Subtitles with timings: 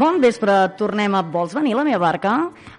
[0.00, 2.30] Bon vespre, tornem a Vols venir a la meva barca?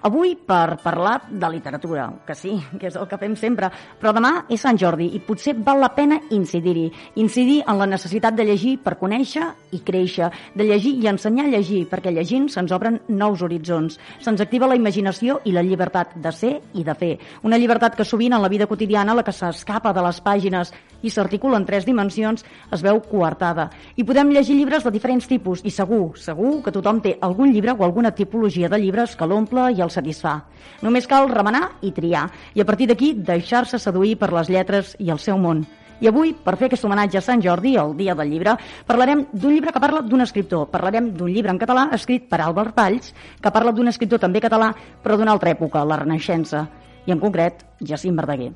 [0.02, 3.68] Avui per parlar de literatura, que sí, que és el que fem sempre,
[4.02, 6.88] però demà és Sant Jordi i potser val la pena incidir-hi,
[7.22, 9.46] incidir en la necessitat de llegir per conèixer
[9.78, 14.42] i créixer, de llegir i ensenyar a llegir, perquè llegint se'ns obren nous horitzons, se'ns
[14.42, 17.12] activa la imaginació i la llibertat de ser i de fer.
[17.46, 20.74] Una llibertat que sovint en la vida quotidiana, la que s'escapa de les pàgines
[21.06, 22.42] i s'articula en tres dimensions,
[22.74, 23.70] es veu coartada.
[23.98, 27.78] I podem llegir llibres de diferents tipus i segur, segur que tothom té algun llibre
[27.78, 30.40] o alguna tipologia de llibres que l'omple i el satisfà.
[30.82, 35.12] Només cal remenar i triar, i a partir d'aquí deixar-se seduir per les lletres i
[35.12, 35.66] el seu món.
[36.02, 38.56] I avui, per fer aquest homenatge a Sant Jordi, el dia del llibre,
[38.88, 40.66] parlarem d'un llibre que parla d'un escriptor.
[40.74, 44.74] Parlarem d'un llibre en català escrit per Albert Valls, que parla d'un escriptor també català,
[45.04, 46.66] però d'una altra època, la Renaixença,
[47.06, 48.56] i en concret, Jacint Verdaguer.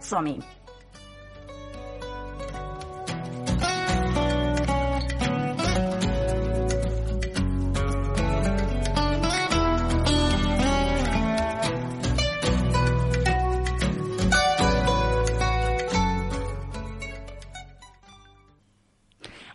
[0.00, 0.57] Som-hi!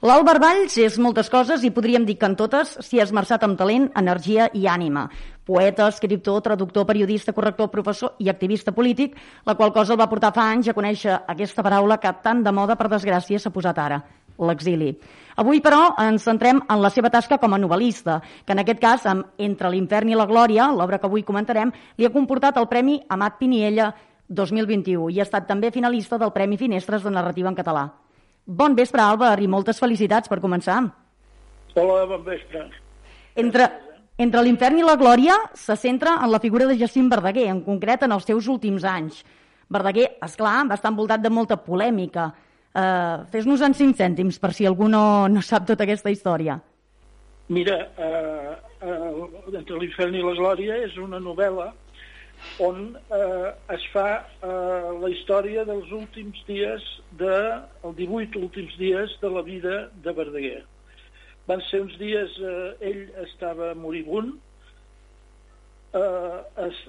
[0.03, 3.55] L'Àlvar Valls és moltes coses i podríem dir que en totes s'hi ha esmerçat amb
[3.55, 5.05] talent, energia i ànima.
[5.47, 9.15] Poeta, escriptor, traductor, periodista, corrector, professor i activista polític,
[9.47, 12.51] la qual cosa el va portar fa anys a conèixer aquesta paraula que tant de
[12.51, 14.01] moda, per desgràcia, s'ha posat ara,
[14.43, 14.91] l'exili.
[15.39, 19.07] Avui, però, ens centrem en la seva tasca com a novel·lista, que en aquest cas,
[19.07, 22.99] amb Entre l'infern i la glòria, l'obra que avui comentarem, li ha comportat el Premi
[23.07, 23.93] Amat Piniella
[24.27, 27.91] 2021 i ha estat també finalista del Premi Finestres de Narrativa en Català.
[28.45, 30.81] Bon vespre, Àlvar, i moltes felicitats per començar.
[31.80, 32.66] Hola, bon vespre.
[33.39, 33.69] Entre,
[34.19, 38.03] entre l'infern i la glòria se centra en la figura de Jacint Verdaguer, en concret
[38.03, 39.21] en els seus últims anys.
[39.71, 42.33] Verdaguer, és clar, va estar envoltat de molta polèmica.
[42.73, 46.60] Uh, Fes-nos en cinc cèntims, per si algú no, no sap tota aquesta història.
[47.48, 48.52] Mira, uh,
[48.83, 51.71] uh, Entre l'infern i la glòria és una novel·la
[52.64, 56.86] on eh, es fa eh, la història dels últims dies
[57.20, 57.36] de,
[57.83, 60.64] el 18 últims dies de la vida de Verdaguer.
[61.49, 64.37] Van ser uns dies, eh, ell estava moribund,
[65.93, 66.80] eh, es,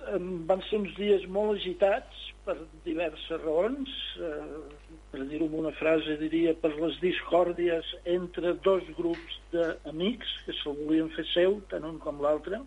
[0.48, 3.90] van ser uns dies molt agitats per diverses raons,
[4.20, 10.56] eh, per dir-ho amb una frase, diria per les discòrdies entre dos grups d'amics que
[10.60, 12.60] se'l volien fer seu, tant un com l'altre,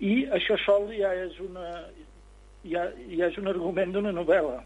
[0.00, 1.68] i això sol ja és, una,
[2.68, 4.58] ja, ja és un argument d'una novel·la.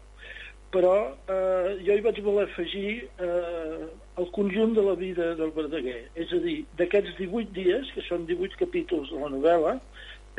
[0.71, 0.95] Però
[1.27, 3.87] eh, jo hi vaig voler afegir eh,
[4.19, 6.05] el conjunt de la vida del Verdaguer.
[6.15, 9.75] És a dir, d'aquests 18 dies que són 18 capítols de la novel·la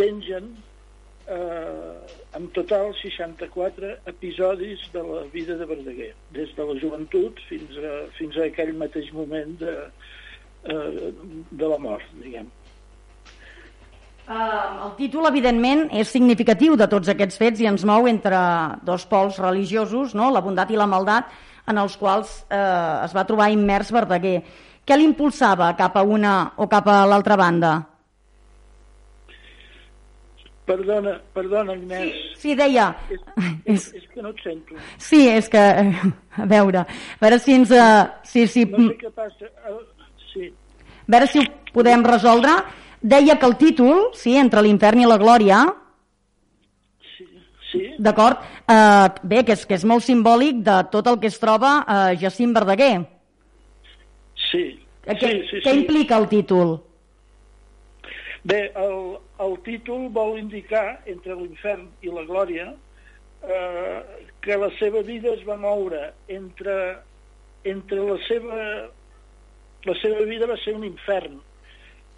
[0.00, 0.54] pengen
[1.28, 6.14] eh, en total 64 episodis de la vida de Verdaguer.
[6.36, 9.76] Des de la joventut fins a, fins a aquell mateix moment de,
[10.64, 12.48] eh, de la mort diguem
[14.31, 18.38] el títol, evidentment, és significatiu de tots aquests fets i ens mou entre
[18.87, 20.31] dos pols religiosos, no?
[20.31, 21.31] la bondat i la maldat,
[21.69, 24.41] en els quals uh, es va trobar immers Verdaguer.
[24.83, 27.72] Què l'impulsava cap a una o cap a l'altra banda?
[30.66, 32.10] Perdona, perdona, Agnès.
[32.34, 32.93] Sí, sí deia...
[33.10, 33.22] És,
[33.75, 34.78] és, és que no et sento.
[34.99, 35.62] Sí, és que...
[36.33, 37.69] A veure, a veure si ens...
[37.77, 38.62] Uh, si, si...
[38.65, 39.50] No sé què passa.
[39.69, 39.83] Uh,
[40.31, 40.47] sí.
[41.03, 42.54] A veure si ho podem resoldre
[43.03, 45.63] deia que el títol, sí, entre l'infern i la glòria,
[47.17, 47.27] sí,
[47.71, 47.83] sí.
[47.99, 48.41] d'acord,
[48.71, 51.99] eh, bé, que és, que és molt simbòlic de tot el que es troba a
[52.13, 52.95] eh, Jacint Verdaguer.
[54.51, 54.65] Sí,
[55.05, 55.83] què, sí, sí, què sí.
[55.83, 56.79] implica el títol?
[58.45, 58.97] Bé, el,
[59.43, 62.73] el títol vol indicar, entre l'infern i la glòria,
[63.43, 64.01] eh,
[64.43, 66.99] que la seva vida es va moure entre,
[67.65, 68.67] entre la seva...
[69.83, 71.41] La seva vida va ser un infern,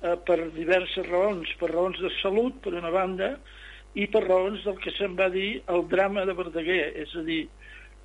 [0.04, 3.34] eh, per diverses raons, per raons de salut, per una banda,
[3.94, 7.44] i per raons del que se'n va dir el drama de Verdaguer, és a dir,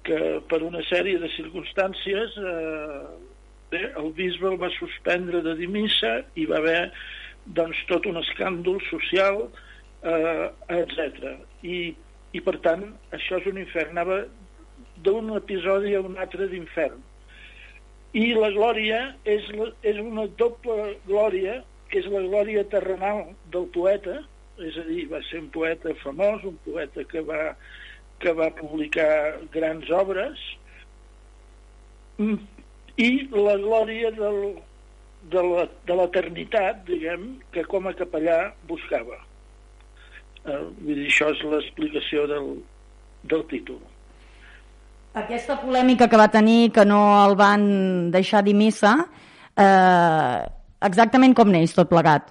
[0.08, 3.08] que per una sèrie de circumstàncies eh,
[3.72, 6.92] bé, el bisbe el va suspendre de dir missa i va haver
[7.58, 9.42] doncs, tot un escàndol social,
[10.04, 10.48] eh,
[10.78, 11.34] etc.
[11.68, 11.80] I,
[12.32, 12.86] I per tant,
[13.16, 13.98] això és un infern.
[13.98, 14.22] Anava
[15.04, 17.02] d'un episodi a un altre d'infern.
[18.18, 19.46] I la glòria és,
[19.86, 24.20] és una doble glòria que és la glòria terrenal del poeta,
[24.60, 27.54] és a dir, va ser un poeta famós, un poeta que va,
[28.20, 30.42] que va publicar grans obres,
[32.20, 32.40] mm,
[33.00, 34.42] i la glòria del,
[35.32, 39.22] de l'eternitat, diguem, que com a capellà buscava.
[40.46, 42.52] Eh, vull dir, això és l'explicació del,
[43.32, 43.80] del títol.
[45.20, 47.66] Aquesta polèmica que va tenir, que no el van
[48.14, 48.94] deixar dir missa,
[49.58, 50.40] eh,
[50.86, 52.30] exactament com neix tot plegat?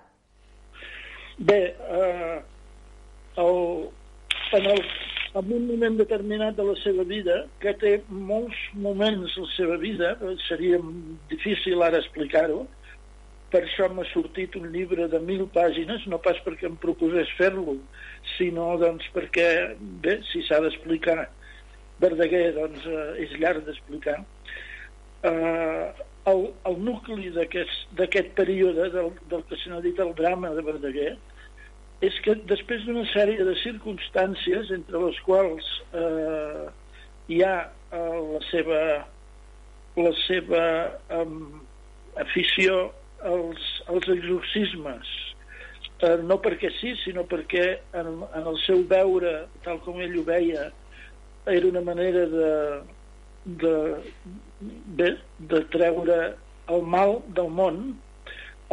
[1.38, 1.58] Bé,
[1.98, 2.38] eh,
[3.42, 3.60] el,
[4.58, 4.82] en, el,
[5.40, 9.78] en un moment determinat de la seva vida, que té molts moments de la seva
[9.84, 10.16] vida,
[10.48, 10.80] seria
[11.30, 12.64] difícil ara explicar-ho,
[13.48, 17.78] per això m'ha sortit un llibre de mil pàgines, no pas perquè em proposés fer-lo,
[18.36, 19.48] sinó doncs perquè,
[20.04, 21.22] bé, si s'ha d'explicar
[21.98, 24.20] Verdaguer, doncs eh, és llarg d'explicar.
[25.26, 25.86] Eh,
[26.30, 31.12] el, el nucli d'aquest període del, del que se n'ha dit el drama de Verdaguer
[32.04, 36.66] és que després d'una sèrie de circumstàncies entre les quals eh,
[37.34, 38.82] hi ha eh, la seva
[39.98, 40.64] la seva
[41.16, 41.24] eh,
[42.22, 42.84] afició
[43.26, 45.16] els, els exorcismes
[46.02, 47.64] eh, no perquè sí, sinó perquè
[47.98, 49.32] en, en el seu veure,
[49.64, 50.68] tal com ell ho veia,
[51.48, 52.52] era una manera de,
[53.62, 53.74] de,
[54.60, 55.14] de,
[55.52, 56.18] de treure
[56.74, 57.80] el mal del món,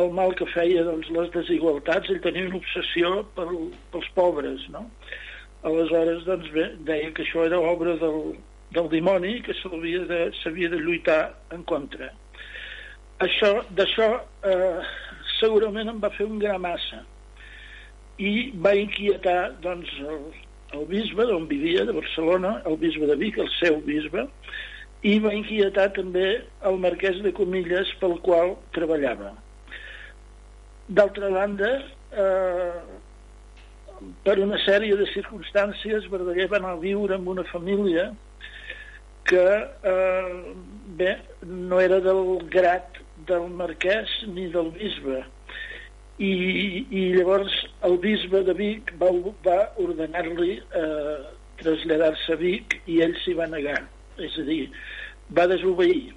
[0.02, 3.48] el mal que feia doncs, les desigualtats, ell tenia una obsessió per,
[3.94, 4.84] pels pobres, no?
[5.66, 8.36] Aleshores, doncs bé, deia que això era obra del,
[8.76, 10.22] del dimoni que s'havia de,
[10.76, 11.22] de lluitar
[11.56, 12.12] en contra
[13.24, 14.08] això d'això
[14.44, 14.82] eh,
[15.40, 17.00] segurament em va fer un gra massa
[18.20, 20.26] i va inquietar doncs, el,
[20.76, 24.28] el bisbe d'on vivia, de Barcelona, el bisbe de Vic, el seu bisbe,
[25.06, 26.28] i va inquietar també
[26.66, 29.36] el marquès de Comilles pel qual treballava.
[30.98, 31.72] D'altra banda,
[32.12, 32.80] eh,
[34.26, 38.10] per una sèrie de circumstàncies, Verdaguer va anar a viure amb una família
[39.30, 39.46] que
[39.94, 40.34] eh,
[40.98, 41.16] bé,
[41.46, 42.22] no era del
[42.54, 43.00] grat
[43.30, 45.24] del marquès ni del bisbe
[46.22, 46.34] i,
[46.94, 47.56] i llavors
[47.90, 49.10] el bisbe de Vic va,
[49.48, 51.18] va ordenar-li eh,
[51.62, 53.80] traslladar-se a Vic i ell s'hi va negar
[54.22, 54.62] és a dir,
[55.36, 56.14] va desobeir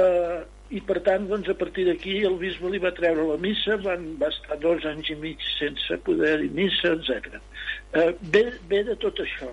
[0.00, 0.40] eh,
[0.74, 4.08] i per tant doncs, a partir d'aquí el bisbe li va treure la missa van,
[4.20, 7.38] va estar dos anys i mig sense poder dir missa, etc.
[7.94, 9.52] Eh, ve, ve de tot això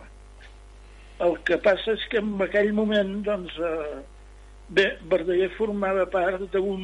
[1.21, 4.00] el que passa és que en aquell moment doncs, eh,
[4.71, 6.83] Bé, Verdaguer formava part d'un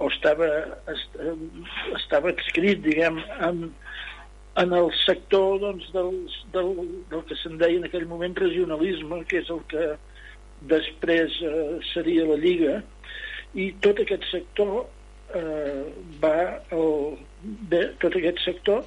[0.00, 0.48] o estava,
[1.96, 3.16] estava escrit, diguem,
[3.46, 3.62] en,
[4.56, 6.70] en el sector doncs, del, del,
[7.10, 9.84] del que se'n deia en aquell moment regionalisme, que és el que
[10.70, 12.80] després eh, seria la Lliga,
[13.54, 14.86] i tot aquest sector
[15.34, 15.84] eh,
[16.22, 17.16] va, el,
[17.70, 18.84] bé, tot aquest sector,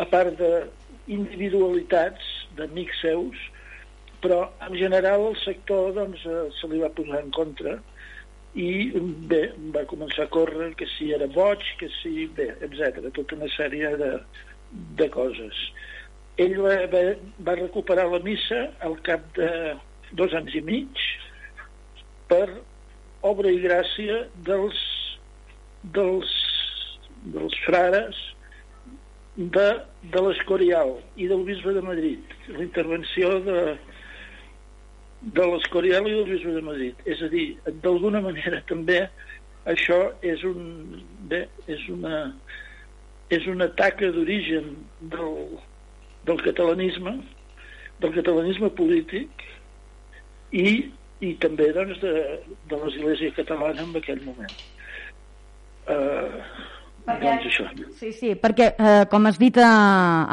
[0.00, 3.36] a part d'individualitats d'amics seus,
[4.20, 7.78] però en general el sector doncs, eh, se li va posar en contra
[8.58, 8.90] i
[9.30, 9.44] bé,
[9.74, 13.06] va començar a córrer que si era boig, que si bé, etc.
[13.14, 14.10] tota una sèrie de,
[14.98, 15.60] de coses
[16.40, 17.02] ell va, va,
[17.46, 19.50] va recuperar la missa al cap de
[20.18, 21.04] dos anys i mig
[22.30, 22.46] per
[23.26, 24.80] obra i gràcia dels
[25.96, 26.32] dels,
[27.34, 28.18] dels frares
[29.36, 29.68] de,
[30.12, 33.60] de l'Escorial i del bisbe de Madrid la intervenció de,
[35.20, 37.00] de l'Escorial i del Bisbe de Madrid.
[37.04, 39.02] És a dir, d'alguna manera també
[39.68, 42.30] això és un bé, és una
[43.30, 44.72] és una taca d'origen
[45.12, 45.36] del,
[46.26, 47.18] del catalanisme
[48.00, 49.44] del catalanisme polític
[50.56, 52.14] i, i també doncs, de,
[52.70, 54.54] de l'Església catalana en aquell moment.
[55.90, 56.40] Uh,
[57.04, 57.68] perquè, doncs això.
[58.00, 59.68] Sí, sí, perquè, eh, com has dit eh,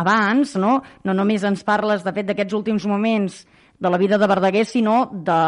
[0.03, 0.79] abans, no?
[1.07, 3.43] no només ens parles, de fet, d'aquests últims moments
[3.77, 5.41] de la vida de Verdaguer, sinó de,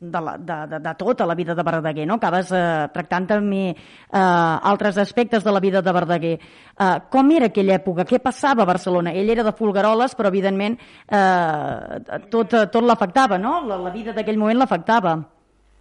[0.00, 2.16] de, la, de, de, de tota la vida de Verdaguer, no?
[2.20, 2.62] Acabes eh,
[2.94, 3.76] tractant també eh,
[4.18, 6.34] altres aspectes de la vida de Verdaguer.
[6.38, 8.06] Eh, com era aquella època?
[8.08, 9.14] Què passava a Barcelona?
[9.14, 13.58] Ell era de Folgueroles, però evidentment eh, tot, tot l'afectava, no?
[13.66, 15.16] La, la vida d'aquell moment l'afectava.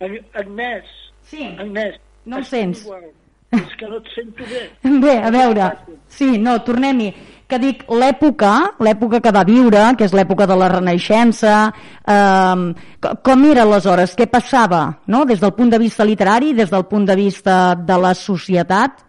[0.02, 0.90] Agnès,
[1.30, 1.52] sí.
[1.54, 2.84] Agnès, no el sents.
[2.86, 3.14] Igual.
[3.56, 4.64] És que no et sento bé.
[5.06, 5.70] Bé, a veure,
[6.12, 7.12] sí, no, tornem-hi
[7.48, 11.56] que dic l'època, l'època que va viure, que és l'època de la Renaixença,
[12.02, 15.26] eh, com era aleshores, què passava, no?
[15.26, 19.04] des del punt de vista literari, des del punt de vista de la societat?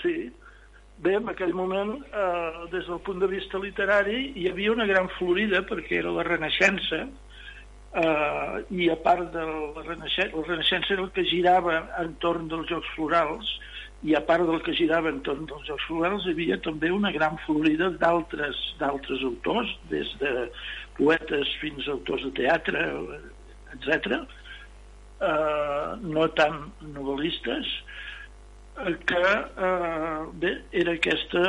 [0.00, 0.30] Sí,
[1.04, 5.10] bé, en aquell moment, eh, des del punt de vista literari, hi havia una gran
[5.18, 7.04] florida perquè era la Renaixença,
[7.94, 12.68] eh, i a part de la Renaixença, la Renaixença era el que girava entorn dels
[12.72, 13.52] Jocs Florals,
[14.02, 17.38] i a part del que girava entorn dels Jocs Florals hi havia també una gran
[17.46, 20.48] florida d'altres d'altres autors, des de
[20.98, 22.84] poetes fins a autors de teatre,
[23.76, 24.20] etc.
[25.24, 26.60] Eh, no tan
[26.92, 27.70] novel·listes,
[28.84, 31.44] eh, que eh, bé, era aquesta,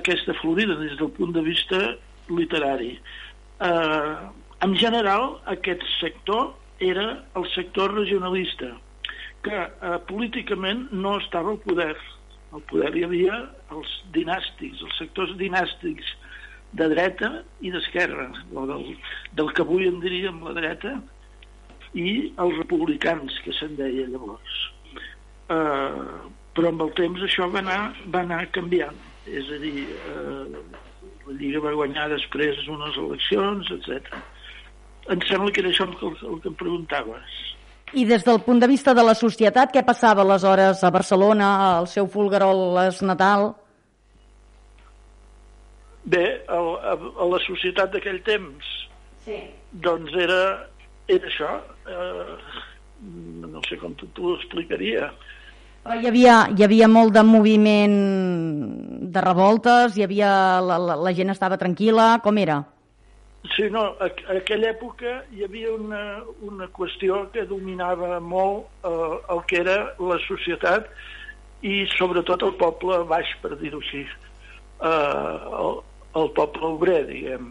[0.00, 1.80] aquesta florida des del punt de vista
[2.28, 2.94] literari.
[3.60, 4.14] Eh,
[4.66, 8.74] en general, aquest sector era el sector regionalista,
[9.44, 11.94] que eh, políticament no estava al poder,
[12.50, 13.36] Al poder hi havia
[13.70, 16.08] els dinàstics, els sectors dinàstics
[16.74, 17.28] de dreta
[17.62, 18.88] i d'esquerra, del,
[19.38, 20.96] del que avui en diríem la dreta,
[21.94, 24.58] i els republicans, que se'n deia llavors.
[25.50, 27.80] Uh, però amb el temps això va anar,
[28.14, 28.98] va anar canviant.
[29.30, 30.58] És a dir, uh,
[31.26, 34.10] la Lliga va guanyar després unes eleccions, etc.
[35.10, 37.40] Em sembla que era això el, el que em preguntaves.
[37.92, 41.48] I des del punt de vista de la societat, què passava aleshores a Barcelona,
[41.80, 43.50] al seu Fulgarol es natal?
[46.04, 48.70] Bé, a, a, a la societat d'aquell temps,
[49.26, 49.40] sí.
[49.72, 50.40] doncs era,
[51.10, 51.50] era això.
[51.90, 52.38] Eh,
[53.50, 55.10] no sé com t'ho explicaria.
[55.90, 57.94] Hi havia, hi havia molt de moviment
[59.10, 62.60] de revoltes, hi havia, la, la, la gent estava tranquil·la, com era?
[63.48, 66.00] Sí, no, a, a aquella època hi havia una,
[66.44, 70.90] una qüestió que dominava molt eh, el que era la societat
[71.64, 74.90] i sobretot el poble baix, per dir-ho així, eh,
[75.62, 75.80] el,
[76.20, 77.48] el poble obrer, diguem,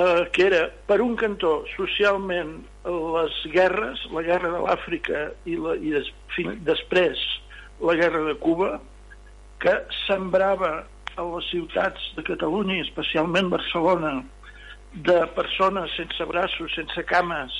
[0.00, 2.56] eh, que era, per un cantó, socialment,
[2.88, 7.20] les guerres, la guerra de l'Àfrica i, la, i des, fi, després
[7.84, 8.78] la guerra de Cuba,
[9.60, 10.78] que sembrava
[11.14, 14.18] a les ciutats de Catalunya, especialment Barcelona,
[14.94, 17.54] de persones sense braços, sense cames,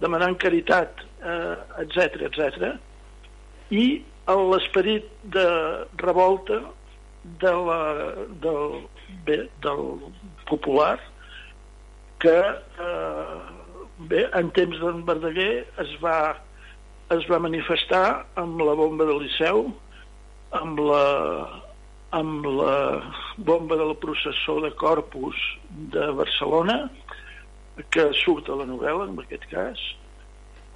[0.00, 2.72] demanant caritat, eh, etc etc.
[3.70, 5.46] i l'esperit de
[5.98, 6.60] revolta
[7.42, 7.80] de la,
[8.42, 8.76] del,
[9.26, 9.82] bé, del
[10.48, 10.98] popular
[12.22, 13.40] que eh,
[14.10, 16.36] bé, en temps d'en Verdaguer es va,
[17.16, 18.04] es va manifestar
[18.40, 19.66] amb la bomba de Liceu,
[20.60, 21.04] amb la,
[22.16, 22.76] amb la
[23.38, 25.36] bomba del processó de Corpus
[25.94, 26.90] de Barcelona,
[27.90, 29.80] que surt a la novel·la, en aquest cas,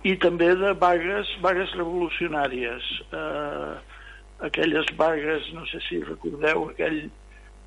[0.05, 2.87] i també de vagues, vagues revolucionàries.
[3.11, 3.75] Eh,
[4.47, 6.99] aquelles vagues, no sé si recordeu, aquell,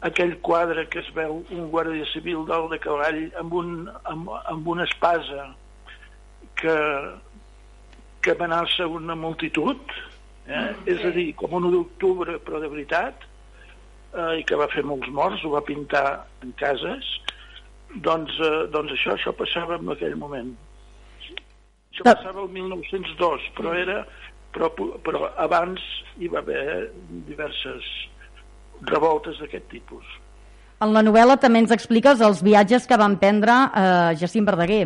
[0.07, 3.71] aquell quadre que es veu un guàrdia civil dalt de cavall amb, un,
[4.05, 5.47] amb, amb una espasa
[6.61, 6.75] que,
[8.21, 9.81] que amenaça una multitud,
[10.45, 10.69] eh?
[10.85, 13.25] és a dir, com un d'octubre, però de veritat,
[14.17, 16.05] eh, i que va fer molts morts, ho va pintar
[16.43, 17.09] en cases,
[18.03, 20.55] doncs, eh, doncs això, això passava en aquell moment.
[21.93, 24.01] Això passava el 1902, però era
[24.57, 24.69] però,
[25.03, 25.81] però abans
[26.17, 26.91] hi va haver
[27.27, 27.85] diverses
[28.87, 30.05] revoltes d'aquest tipus.
[30.83, 34.85] En la novel·la també ens expliques els viatges que van prendre eh, Jacint Verdaguer.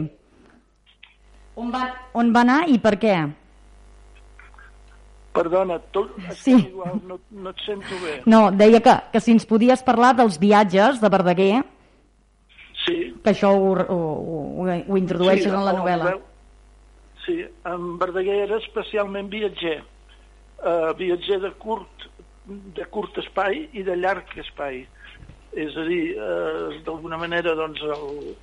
[1.60, 1.84] On va,
[2.16, 3.16] on va anar i per què?
[5.32, 6.54] Perdona, tot, sí.
[6.58, 8.18] igual, no, no et sento bé.
[8.28, 11.62] No, deia que, que si ens podies parlar dels viatges de Verdaguer,
[12.84, 12.98] sí.
[13.24, 16.18] que això ho, ho, ho, ho introdueixes sí, en la novel·la.
[17.26, 17.38] Sí,
[17.72, 19.80] en Verdaguer era especialment viatger.
[20.62, 22.08] Uh, viatger de curt,
[22.76, 24.84] de curt espai i de llarg espai.
[25.56, 28.34] És a dir, uh, d'alguna manera, doncs, el,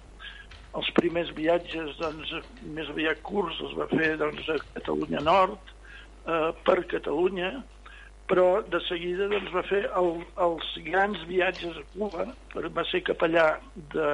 [0.78, 2.33] els primers viatges doncs,
[2.76, 5.75] més aviat curts els va fer doncs, a Catalunya Nord,
[6.28, 7.56] eh, per Catalunya,
[8.28, 10.11] però de seguida doncs, va fer el,
[10.44, 13.47] els grans viatges a Cuba, per, va ser capellà
[13.94, 14.08] de,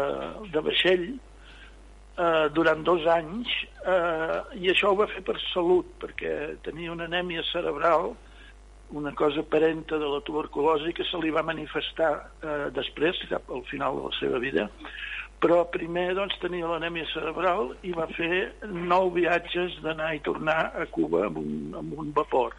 [0.55, 3.51] de vaixell eh, durant dos anys,
[3.83, 8.13] eh, i això ho va fer per salut, perquè tenia una anèmia cerebral,
[8.95, 13.67] una cosa parenta de la tuberculosi que se li va manifestar eh, després, cap al
[13.71, 14.69] final de la seva vida,
[15.43, 20.87] però primer doncs, tenia l'anèmia cerebral i va fer nou viatges d'anar i tornar a
[20.93, 22.57] Cuba amb un, amb un vapor.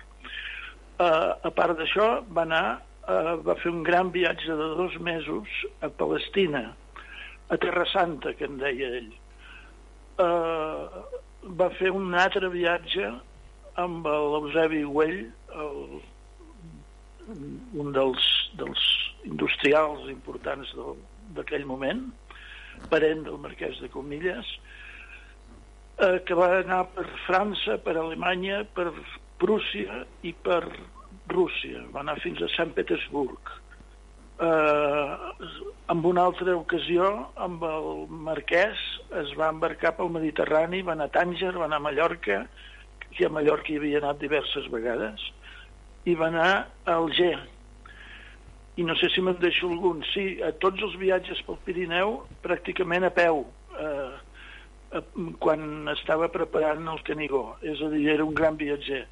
[0.96, 2.66] Uh, a part d'això, va anar,
[3.10, 6.70] uh, va fer un gran viatge de dos mesos a Palestina,
[7.50, 9.12] a Terra Santa, que en deia ell.
[10.16, 11.04] Uh,
[11.60, 13.10] va fer un altre viatge
[13.82, 15.26] amb l'Eusebi Güell,
[15.66, 15.82] el,
[17.82, 18.30] un dels,
[18.60, 18.86] dels
[19.28, 20.72] industrials importants
[21.36, 22.06] d'aquell moment,
[22.92, 24.50] parent del marquès de Comilles,
[25.98, 28.92] eh, que va anar per França, per Alemanya, per
[29.42, 30.64] Prússia i per
[31.32, 31.84] Rússia.
[31.94, 33.54] Va anar fins a Sant Petersburg.
[34.36, 35.16] Eh,
[35.94, 37.08] en una altra ocasió,
[37.40, 37.90] amb el
[38.28, 38.82] marquès,
[39.24, 42.44] es va embarcar pel Mediterrani, va anar a Tànger, va anar a Mallorca,
[43.16, 45.24] que a Mallorca hi havia anat diverses vegades,
[46.06, 47.38] i va anar a Alger,
[48.76, 50.04] i no sé si me'n deixo algun.
[50.12, 53.46] Sí, a tots els viatges pel Pirineu, pràcticament a peu,
[53.80, 54.10] eh,
[55.00, 55.04] eh,
[55.40, 57.46] quan estava preparant el Canigó.
[57.64, 59.06] És a dir, era un gran viatger.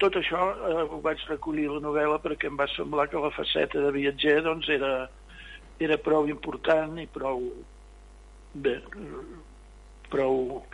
[0.00, 3.32] Tot això eh, ho vaig recollir a la novel·la perquè em va semblar que la
[3.36, 4.94] faceta de viatger doncs, era,
[5.78, 7.44] era prou important i prou...
[8.50, 8.80] Bé,
[10.10, 10.64] prou...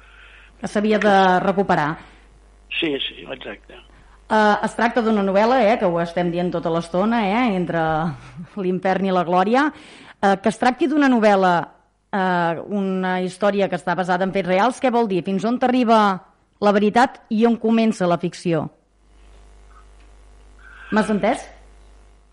[0.57, 1.91] Que s'havia de recuperar.
[2.79, 3.77] Sí, sí, exacte.
[4.27, 7.81] Uh, es tracta d'una novel·la, eh, que ho estem dient tota l'estona, eh, entre
[8.59, 11.53] l'infern i la glòria, uh, que es tracti d'una novel·la,
[12.11, 15.23] uh, una història que està basada en fets reals, què vol dir?
[15.23, 16.01] Fins on t'arriba
[16.59, 18.67] la veritat i on comença la ficció?
[20.91, 21.47] M'has entès?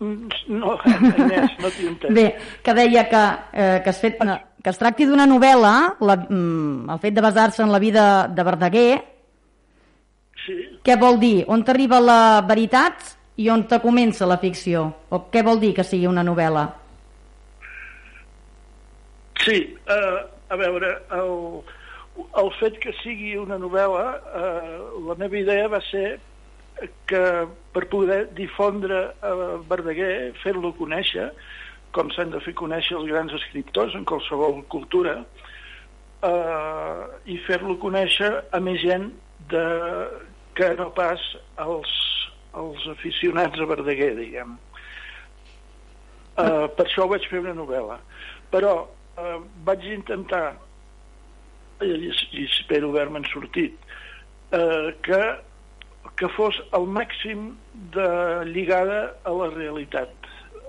[0.02, 0.76] Mm, no,
[1.14, 2.14] Inés, no t'hi entès.
[2.14, 2.28] Bé,
[2.62, 7.02] que deia que, eh, que, es fet, que es tracti d'una novel·la, la, mm, el
[7.02, 9.13] fet de basar-se en la vida de Verdaguer,
[10.44, 10.56] Sí.
[10.84, 11.44] Què vol dir?
[11.48, 14.86] On t'arriba la veritat i on te comença la ficció?
[15.10, 16.66] O què vol dir que sigui una novel·la?
[19.44, 19.56] Sí,
[19.90, 21.32] eh, a veure, el,
[22.40, 24.04] el fet que sigui una novel·la,
[24.40, 24.76] eh,
[25.08, 26.06] la meva idea va ser
[27.10, 27.24] que
[27.74, 29.34] per poder difondre eh,
[29.70, 31.30] Verdaguer, fer-lo conèixer,
[31.94, 35.18] com s'han de fer conèixer els grans escriptors en qualsevol cultura,
[36.30, 39.10] eh, i fer-lo conèixer a més gent
[39.50, 39.66] de,
[40.58, 41.22] que no pas
[41.62, 41.94] els,
[42.58, 44.56] els aficionats a Verdaguer, diguem.
[46.34, 47.98] Uh, per això vaig fer una novel·la.
[48.54, 50.56] Però uh, vaig intentar,
[51.82, 53.78] i, i espero haver-me'n sortit,
[54.54, 55.22] uh, que,
[56.18, 57.52] que fos el màxim
[57.94, 58.10] de
[58.50, 60.14] lligada a la realitat,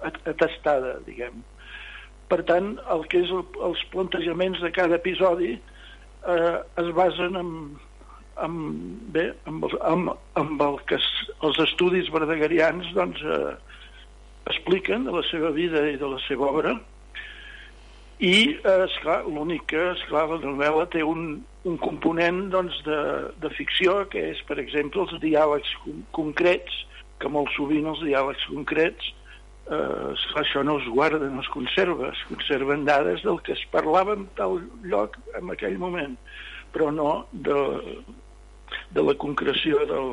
[0.05, 1.43] atestada, diguem.
[2.29, 7.51] Per tant, el que és el, els plantejaments de cada episodi eh, es basen en,
[8.41, 11.07] amb, bé, amb, el, amb, amb el que es,
[11.45, 13.55] els estudis verdegarians doncs, eh,
[14.51, 16.75] expliquen de la seva vida i de la seva obra.
[18.19, 22.99] I, eh, esclar, l'únic que, esclar, la novel·la té un, un component doncs, de,
[23.43, 25.71] de ficció, que és, per exemple, els diàlegs
[26.15, 26.83] concrets,
[27.19, 29.13] que molt sovint els diàlegs concrets
[29.71, 33.63] eh, esclar, això no es guarda, no es conserva, es conserven dades del que es
[33.71, 36.15] parlava en tal lloc en aquell moment,
[36.75, 37.57] però no de,
[38.95, 40.09] de la concreció del,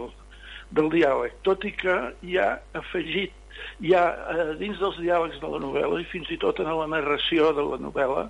[0.77, 1.97] del diàleg, tot i que
[2.27, 3.35] hi ha afegit,
[3.85, 6.89] hi ha eh, dins dels diàlegs de la novel·la i fins i tot en la
[6.91, 8.29] narració de la novel·la,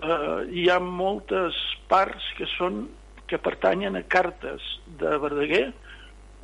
[0.00, 1.58] eh, hi ha moltes
[1.90, 2.86] parts que són
[3.26, 4.62] que pertanyen a cartes
[5.00, 5.68] de Verdaguer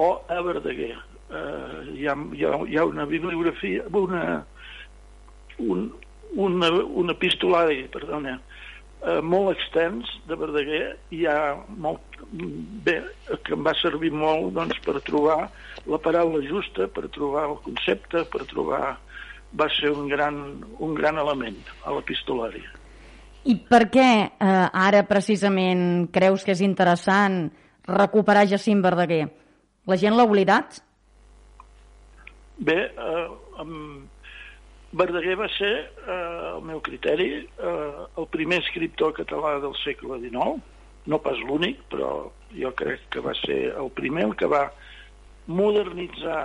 [0.03, 0.97] o a Verdaguer.
[1.33, 4.25] Eh, hi, ha, hi, ha, hi ha una bibliografia, una,
[5.59, 5.93] un,
[6.35, 8.41] una, un epistolari, perdona,
[9.03, 10.85] eh, molt extens de Verdaguer
[11.15, 11.39] hi ha
[11.69, 12.23] molt
[12.87, 13.01] bé,
[13.45, 15.47] que em va servir molt doncs, per trobar
[15.91, 18.85] la paraula justa, per trobar el concepte, per trobar
[19.59, 20.39] va ser un gran,
[20.81, 22.63] un gran element a l'epistolari.
[23.45, 27.45] I per què eh, ara precisament creus que és interessant
[27.89, 29.27] recuperar Jacint Verdaguer?
[29.91, 30.79] La gent l'ha oblidat?
[32.63, 33.27] Bé, eh,
[33.59, 34.07] amb,
[34.93, 35.73] Verdaguer va ser,
[36.07, 40.61] eh, el meu criteri, eh, el primer escriptor català del segle XIX,
[41.09, 44.67] no pas l'únic, però jo crec que va ser el primer el que va
[45.49, 46.43] modernitzar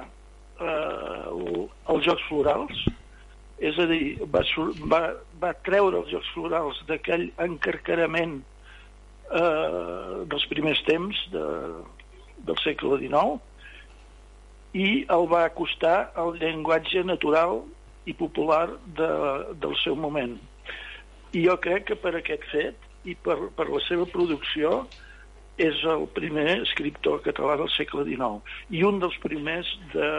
[0.60, 2.86] eh, el, els Jocs Florals,
[3.60, 4.46] és a dir, va,
[4.94, 5.02] va,
[5.42, 11.46] va treure els Jocs Florals d'aquell encarcarament eh, dels primers temps de,
[12.48, 13.44] del segle XIX
[14.78, 17.66] i el va acostar al llenguatge natural
[18.08, 19.10] i popular de,
[19.60, 20.38] del seu moment.
[21.36, 24.86] I jo crec que per aquest fet i per, per la seva producció
[25.58, 30.12] és el primer escriptor català del segle XIX i un dels primers de,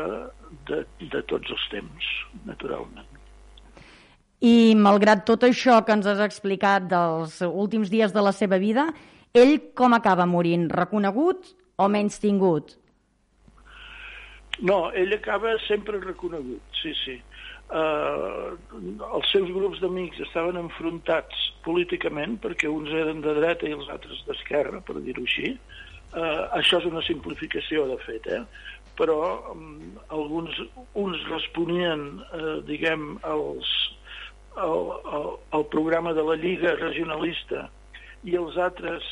[0.68, 0.82] de,
[1.14, 2.10] de tots els temps,
[2.48, 3.06] naturalment.
[4.44, 8.88] I malgrat tot això que ens has explicat dels últims dies de la seva vida,
[9.34, 10.68] ell com acaba morint?
[10.70, 12.76] Reconegut o menys tingut?
[14.58, 17.18] No, ell acaba sempre reconegut, sí, sí
[17.72, 18.46] eh,
[19.08, 24.24] els seus grups d'amics estaven enfrontats políticament perquè uns eren de dreta i els altres
[24.28, 25.54] d'esquerra, per dir-ho així.
[26.16, 28.42] Eh, això és una simplificació, de fet, eh?
[28.98, 29.18] però
[29.52, 29.76] um,
[30.10, 30.56] alguns
[30.98, 33.68] uns responien, eh, diguem, als,
[34.56, 37.68] al, al, al programa de la Lliga Regionalista
[38.26, 39.06] i els altres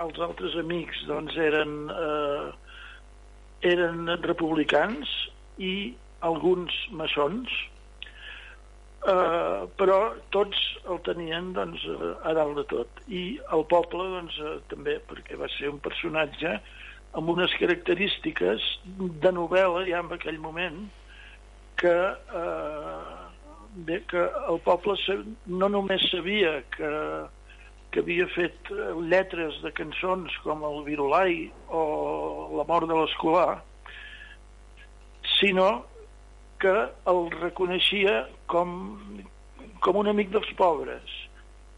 [0.00, 2.48] els altres amics doncs eren eh,
[3.72, 5.10] eren republicans
[5.58, 5.94] i
[6.26, 7.52] alguns maçons
[9.06, 10.58] Uh, però tots
[10.90, 11.84] el tenien doncs,
[12.26, 13.02] a dalt de tot.
[13.06, 16.56] I el poble doncs, uh, també perquè va ser un personatge
[17.14, 18.66] amb unes característiques
[18.98, 20.82] de novel·la ja en aquell moment
[21.78, 21.94] que,
[22.40, 23.14] uh,
[23.86, 24.98] bé, que el poble
[25.46, 26.92] no només sabia que,
[27.94, 28.74] que havia fet
[29.06, 31.84] lletres de cançons com el Virolai o
[32.58, 33.60] La mort de l'escolar
[35.38, 35.84] sinó
[36.62, 36.74] que
[37.12, 38.70] el reconeixia com,
[39.84, 41.16] com un amic dels pobres.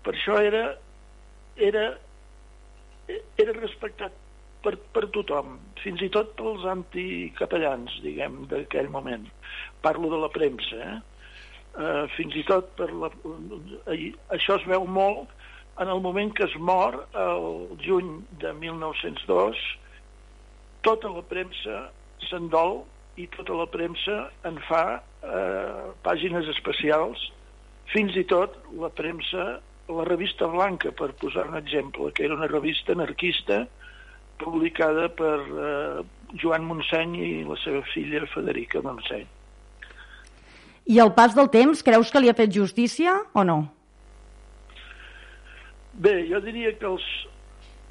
[0.07, 0.65] Per això era,
[1.71, 1.85] era,
[3.41, 4.15] era respectat
[4.65, 9.27] per, per tothom, fins i tot pels anticapellans, diguem, d'aquell moment.
[9.85, 10.99] Parlo de la premsa, eh?
[11.79, 13.11] Uh, fins i tot per la...
[14.35, 15.29] Això es veu molt
[15.79, 19.59] en el moment que es mor, el juny de 1902,
[20.83, 21.85] tota la premsa
[22.27, 22.81] s'endol
[23.19, 27.25] i tota la premsa en fa eh, pàgines especials,
[27.93, 32.51] fins i tot la premsa, la revista Blanca, per posar un exemple, que era una
[32.51, 33.65] revista anarquista
[34.39, 36.05] publicada per eh,
[36.39, 39.27] Joan Montseny i la seva filla Federica Montseny.
[40.89, 43.59] I el pas del temps, creus que li ha fet justícia o no?
[45.99, 47.05] Bé, jo diria que els,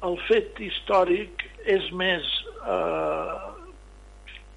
[0.08, 2.26] el fet històric és més,
[2.64, 3.57] eh,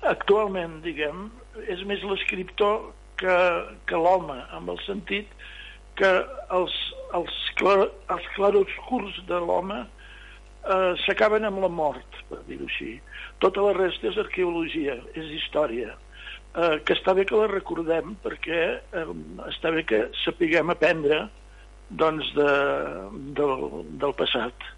[0.09, 1.29] actualment, diguem,
[1.69, 3.37] és més l'escriptor que,
[3.85, 5.29] que l'home, amb el sentit
[5.99, 6.11] que
[6.55, 6.75] els,
[7.17, 12.95] els, clar, els claroscurs de l'home eh, s'acaben amb la mort, per dir-ho així.
[13.43, 15.93] Tota la resta és arqueologia, és història,
[16.55, 19.05] eh, que està bé que la recordem perquè eh,
[19.51, 21.25] està bé que sapiguem aprendre
[21.91, 22.51] doncs, de,
[23.37, 23.65] del,
[24.01, 24.69] del passat.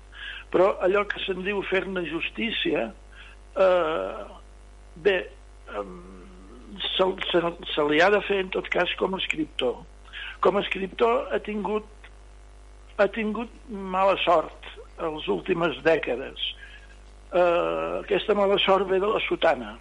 [0.54, 2.90] Però allò que se'n diu fer-ne justícia,
[3.58, 4.24] eh,
[4.96, 5.18] bé,
[6.94, 7.42] se, se,
[7.74, 9.80] se li ha de fer en tot cas com a escriptor.
[10.44, 11.88] Com a escriptor ha tingut,
[12.98, 16.52] ha tingut mala sort en les últimes dècades.
[17.34, 19.78] Eh, aquesta mala sort ve de la sotana.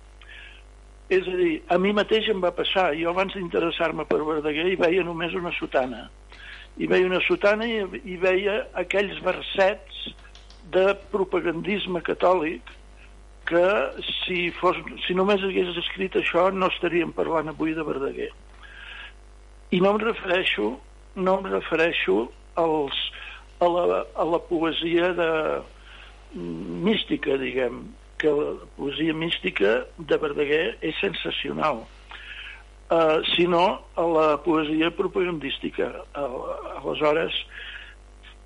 [1.12, 2.92] És a dir, a mi mateix em va passar.
[2.96, 6.06] Jo abans d'interessar-me per Verdaguer hi veia només una sotana
[6.80, 10.06] hi veia una sotana i hi veia aquells versets
[10.72, 12.70] de propagandisme catòlic
[13.52, 13.66] que
[14.24, 18.30] si, fos, si només hagués escrit això no estaríem parlant avui de Verdaguer.
[19.72, 20.72] I no em refereixo,
[21.16, 22.16] no em refereixo
[22.60, 22.98] als,
[23.60, 25.30] a, la, a la poesia de,
[26.34, 27.82] mística, diguem,
[28.18, 31.82] que la poesia mística de Verdaguer és sensacional
[32.90, 35.90] eh, sinó a la poesia propagandística.
[36.14, 37.32] Aleshores,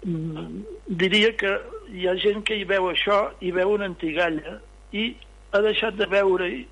[0.02, 1.52] mm, diria que
[1.92, 4.60] hi ha gent que hi veu això, i veu una antigalla,
[4.92, 5.14] i
[5.52, 6.64] ha deixat de veure-hi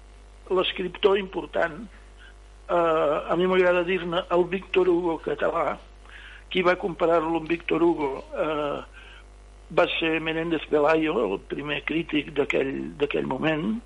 [0.54, 1.78] l'escriptor important,
[2.68, 2.74] eh,
[3.30, 5.78] a mi m'agrada dir-ne el Víctor Hugo català,
[6.50, 8.10] qui va comparar-lo amb Víctor Hugo.
[8.34, 8.82] Eh,
[9.74, 13.80] va ser Menéndez Pelayo, el primer crític d'aquell moment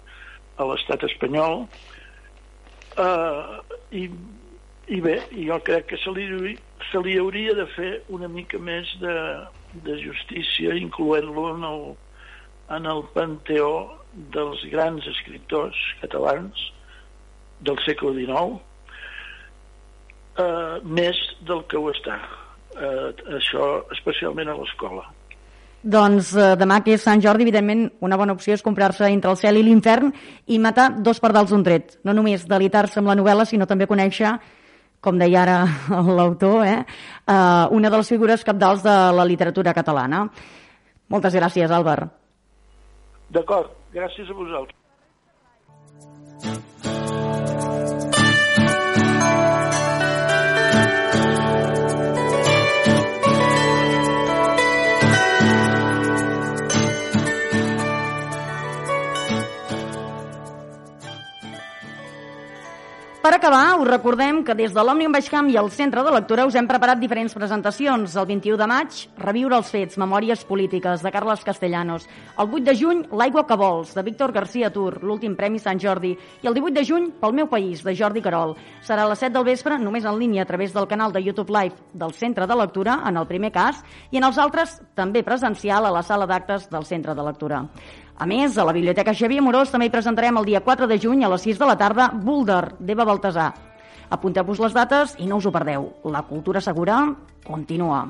[0.58, 1.64] a l'estat espanyol,
[2.98, 3.62] Uh,
[3.94, 4.08] i,
[4.88, 6.54] I bé, jo crec que se li,
[6.90, 9.14] se li hauria de fer una mica més de,
[9.86, 11.84] de justícia, incloent-lo en, el,
[12.74, 13.70] en el panteó
[14.34, 16.64] dels grans escriptors catalans
[17.64, 18.58] del segle XIX,
[20.38, 22.18] uh, més del que ho està.
[22.78, 25.08] Uh, això especialment a l'escola.
[25.78, 29.38] Doncs eh, demà que és Sant Jordi, evidentment, una bona opció és comprar-se entre el
[29.38, 30.10] cel i l'infern
[30.50, 32.00] i matar dos pardals d'un tret.
[32.02, 34.34] No només delitar-se amb la novel·la, sinó també conèixer,
[35.00, 35.58] com deia ara
[36.18, 40.26] l'autor, eh, eh, una de les figures capdals de la literatura catalana.
[41.08, 42.17] Moltes gràcies, Àlvar.
[43.36, 44.76] D'acord, gràcies a vosaltres.
[63.28, 66.54] Per acabar, us recordem que des de l'Òmnium Baixcamp i el Centre de Lectura us
[66.56, 68.14] hem preparat diferents presentacions.
[68.16, 72.06] El 21 de maig, Reviure els fets, Memòries polítiques, de Carles Castellanos.
[72.38, 76.14] El 8 de juny, L'aigua que vols, de Víctor García Tur, l'últim Premi Sant Jordi.
[76.40, 78.56] I el 18 de juny, Pel meu país, de Jordi Carol.
[78.80, 81.52] Serà a les 7 del vespre, només en línia a través del canal de YouTube
[81.52, 85.84] Live del Centre de Lectura, en el primer cas, i en els altres també presencial
[85.84, 87.66] a la sala d'actes del Centre de Lectura.
[88.18, 91.22] A més, a la Biblioteca Xavier Morós també hi presentarem el dia 4 de juny
[91.22, 93.52] a les 6 de la tarda Boulder, d'Eva Baltasar.
[94.10, 95.86] Apunteu-vos les dates i no us ho perdeu.
[96.10, 96.98] La cultura segura
[97.46, 98.08] continua.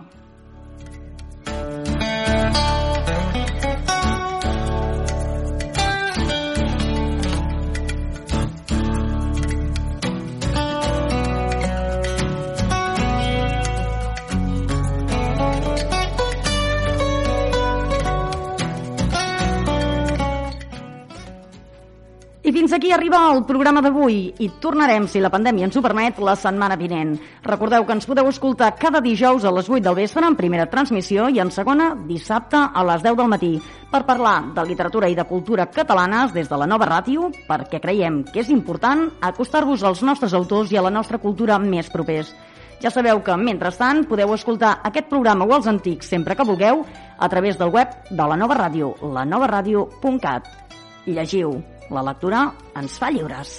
[22.49, 26.17] I fins aquí arriba el programa d'avui i tornarem, si la pandèmia ens ho permet,
[26.25, 27.11] la setmana vinent.
[27.45, 31.27] Recordeu que ens podeu escoltar cada dijous a les 8 del vespre en primera transmissió
[31.29, 33.53] i en segona dissabte a les 10 del matí
[33.93, 38.23] per parlar de literatura i de cultura catalanes des de la nova ràdio perquè creiem
[38.33, 42.33] que és important acostar-vos als nostres autors i a la nostra cultura més propers.
[42.81, 46.87] Ja sabeu que, mentrestant, podeu escoltar aquest programa o els antics sempre que vulgueu
[47.19, 50.49] a través del web de la nova ràdio, lanovaradio.cat.
[51.05, 51.59] Llegiu.
[51.95, 52.45] La lectura
[52.77, 53.57] ens fa lliures.